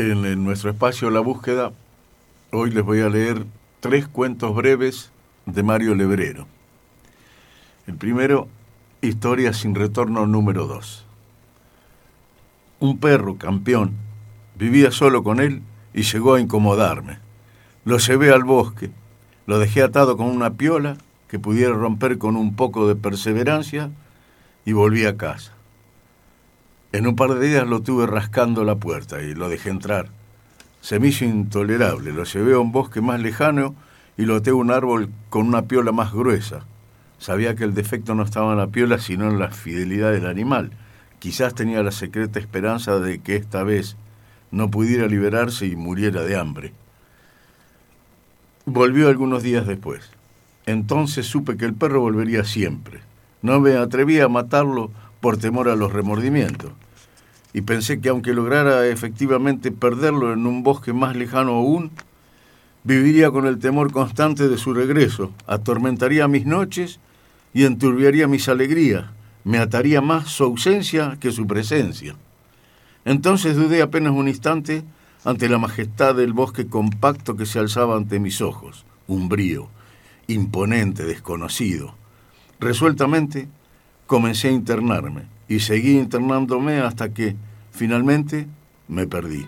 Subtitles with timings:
[0.00, 1.72] En, nuestro espacio La Búsqueda,
[2.52, 3.44] hoy les voy a leer
[3.80, 5.10] tres cuentos breves
[5.44, 6.46] de Mario Lebrero.
[7.86, 8.48] El primero,
[9.02, 11.04] Historia sin retorno número dos.
[12.78, 13.92] Un perro, campeón,
[14.54, 15.60] vivía solo con él
[15.92, 17.18] y llegó a incomodarme.
[17.84, 18.90] Lo llevé al bosque,
[19.46, 20.96] lo dejé atado con una piola
[21.28, 23.90] que pudiera romper con un poco de perseverancia
[24.64, 25.52] y volví a casa.
[26.92, 30.08] En un par de días lo tuve rascando la puerta y lo dejé entrar.
[30.80, 32.12] Se me hizo intolerable.
[32.12, 33.76] Lo llevé a un bosque más lejano
[34.16, 36.64] y lo até a un árbol con una piola más gruesa.
[37.18, 40.72] Sabía que el defecto no estaba en la piola, sino en la fidelidad del animal.
[41.20, 43.96] Quizás tenía la secreta esperanza de que esta vez
[44.50, 46.72] no pudiera liberarse y muriera de hambre.
[48.64, 50.10] Volvió algunos días después.
[50.66, 53.00] Entonces supe que el perro volvería siempre.
[53.42, 56.72] No me atreví a matarlo por temor a los remordimientos.
[57.52, 61.90] Y pensé que aunque lograra efectivamente perderlo en un bosque más lejano aún,
[62.84, 67.00] viviría con el temor constante de su regreso, atormentaría mis noches
[67.52, 69.06] y enturbiaría mis alegrías,
[69.44, 72.14] me ataría más su ausencia que su presencia.
[73.04, 74.84] Entonces dudé apenas un instante
[75.24, 79.68] ante la majestad del bosque compacto que se alzaba ante mis ojos, umbrío,
[80.26, 81.94] imponente, desconocido.
[82.60, 83.48] Resueltamente
[84.10, 87.36] comencé a internarme y seguí internándome hasta que
[87.70, 88.48] finalmente
[88.88, 89.46] me perdí.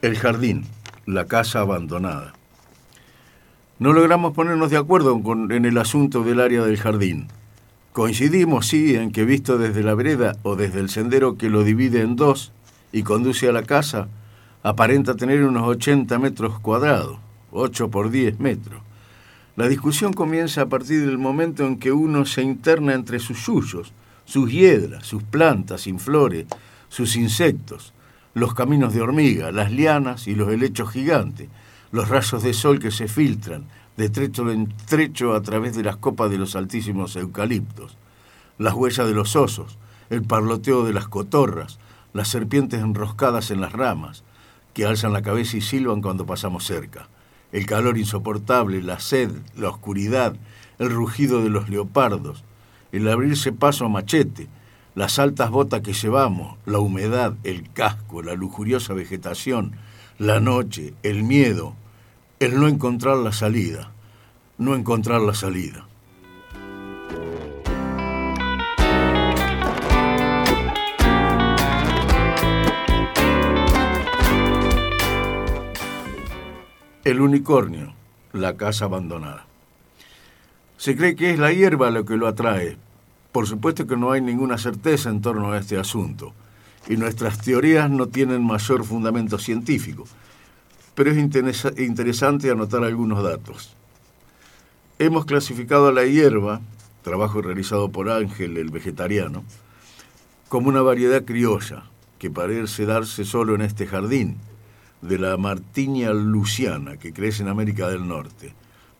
[0.00, 0.64] El jardín,
[1.04, 2.32] la casa abandonada.
[3.78, 5.20] No logramos ponernos de acuerdo
[5.50, 7.28] en el asunto del área del jardín.
[7.92, 12.00] Coincidimos, sí, en que visto desde la vereda o desde el sendero que lo divide
[12.00, 12.54] en dos,
[12.92, 14.08] y conduce a la casa,
[14.62, 17.18] aparenta tener unos 80 metros cuadrados,
[17.52, 18.80] 8 por 10 metros.
[19.56, 23.92] La discusión comienza a partir del momento en que uno se interna entre sus suyos,
[24.24, 26.46] sus hiedras, sus plantas sin flores,
[26.88, 27.92] sus insectos,
[28.34, 31.48] los caminos de hormiga, las lianas y los helechos gigantes,
[31.92, 33.64] los rayos de sol que se filtran
[33.96, 37.96] de trecho en trecho a través de las copas de los altísimos eucaliptos,
[38.58, 39.78] las huellas de los osos,
[40.10, 41.78] el parloteo de las cotorras,
[42.12, 44.24] las serpientes enroscadas en las ramas,
[44.74, 47.08] que alzan la cabeza y silban cuando pasamos cerca,
[47.52, 50.36] el calor insoportable, la sed, la oscuridad,
[50.78, 52.44] el rugido de los leopardos,
[52.92, 54.48] el abrirse paso a machete,
[54.94, 59.76] las altas botas que llevamos, la humedad, el casco, la lujuriosa vegetación,
[60.18, 61.74] la noche, el miedo,
[62.40, 63.92] el no encontrar la salida,
[64.58, 65.86] no encontrar la salida.
[77.10, 77.92] El unicornio,
[78.32, 79.44] la casa abandonada.
[80.76, 82.76] Se cree que es la hierba lo que lo atrae.
[83.32, 86.32] Por supuesto que no hay ninguna certeza en torno a este asunto,
[86.88, 90.04] y nuestras teorías no tienen mayor fundamento científico,
[90.94, 93.74] pero es interesante anotar algunos datos.
[95.00, 96.60] Hemos clasificado a la hierba,
[97.02, 99.42] trabajo realizado por Ángel, el vegetariano,
[100.48, 101.82] como una variedad criolla
[102.20, 104.36] que parece darse solo en este jardín,
[105.02, 108.54] de la martinia luciana que crece en América del Norte.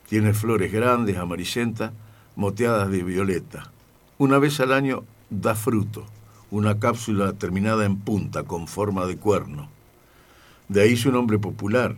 [0.09, 1.91] Tiene flores grandes, amarillentas,
[2.35, 3.71] moteadas de violeta.
[4.17, 6.05] Una vez al año da fruto,
[6.49, 9.69] una cápsula terminada en punta con forma de cuerno.
[10.67, 11.95] De ahí su nombre popular,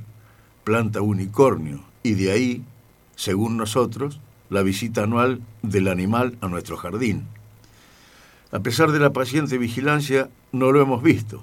[0.64, 2.64] planta unicornio, y de ahí,
[3.16, 7.24] según nosotros, la visita anual del animal a nuestro jardín.
[8.52, 11.42] A pesar de la paciente vigilancia, no lo hemos visto,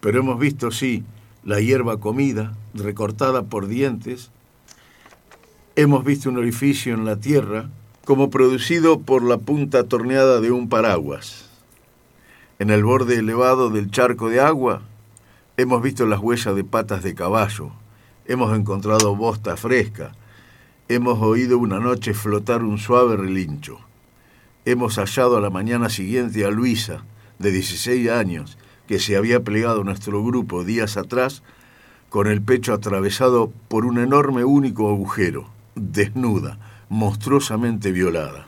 [0.00, 1.04] pero hemos visto, sí,
[1.44, 4.30] la hierba comida, recortada por dientes.
[5.76, 7.68] Hemos visto un orificio en la tierra
[8.04, 11.50] como producido por la punta torneada de un paraguas.
[12.58, 14.82] En el borde elevado del charco de agua
[15.56, 17.72] hemos visto las huellas de patas de caballo,
[18.26, 20.12] hemos encontrado bosta fresca,
[20.88, 23.80] hemos oído una noche flotar un suave relincho.
[24.64, 27.04] Hemos hallado a la mañana siguiente a Luisa,
[27.38, 31.42] de 16 años, que se había plegado nuestro grupo días atrás
[32.08, 36.58] con el pecho atravesado por un enorme único agujero, desnuda,
[36.88, 38.46] monstruosamente violada.